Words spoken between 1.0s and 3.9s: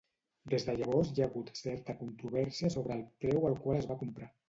hi ha hagut certa controvèrsia sobre el preu al qual